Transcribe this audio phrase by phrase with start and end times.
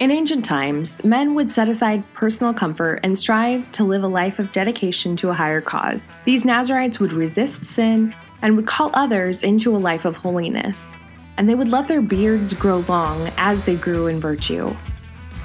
[0.00, 4.40] In ancient times, men would set aside personal comfort and strive to live a life
[4.40, 6.02] of dedication to a higher cause.
[6.24, 8.12] These Nazarites would resist sin
[8.42, 10.90] and would call others into a life of holiness.
[11.36, 14.74] And they would let their beards grow long as they grew in virtue.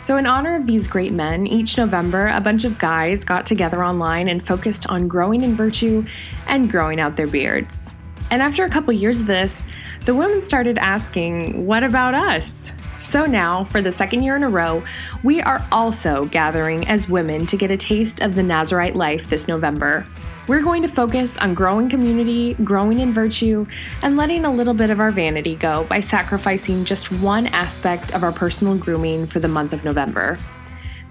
[0.01, 3.85] So, in honor of these great men, each November, a bunch of guys got together
[3.85, 6.03] online and focused on growing in virtue
[6.47, 7.93] and growing out their beards.
[8.31, 9.61] And after a couple years of this,
[10.05, 12.71] the women started asking, What about us?
[13.09, 14.83] So now, for the second year in a row,
[15.23, 19.47] we are also gathering as women to get a taste of the Nazarite life this
[19.47, 20.05] November.
[20.47, 23.65] We're going to focus on growing community, growing in virtue,
[24.03, 28.23] and letting a little bit of our vanity go by sacrificing just one aspect of
[28.23, 30.37] our personal grooming for the month of November.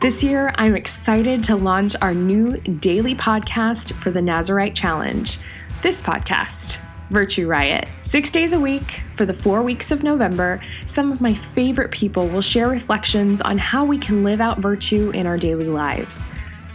[0.01, 5.37] This year, I'm excited to launch our new daily podcast for the Nazarite Challenge.
[5.83, 6.79] This podcast
[7.11, 7.89] Virtue Riot.
[8.03, 12.29] Six days a week for the four weeks of November, some of my favorite people
[12.29, 16.19] will share reflections on how we can live out virtue in our daily lives.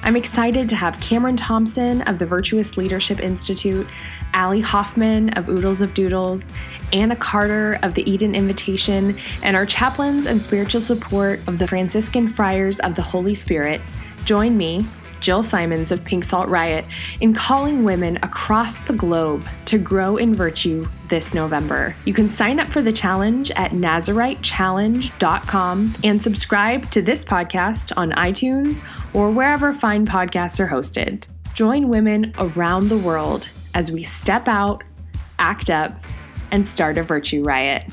[0.01, 3.87] I'm excited to have Cameron Thompson of the Virtuous Leadership Institute,
[4.33, 6.43] Allie Hoffman of Oodles of Doodles,
[6.91, 12.27] Anna Carter of the Eden Invitation, and our chaplains and spiritual support of the Franciscan
[12.27, 13.81] Friars of the Holy Spirit
[14.25, 14.85] join me,
[15.23, 16.85] Jill Simons of Pink Salt Riot
[17.21, 21.95] in calling women across the globe to grow in virtue this November.
[22.03, 28.11] You can sign up for the challenge at nazaritechallenge.com and subscribe to this podcast on
[28.11, 31.23] iTunes or wherever fine podcasts are hosted.
[31.53, 34.83] Join women around the world as we step out,
[35.39, 36.03] act up,
[36.51, 37.89] and start a virtue riot.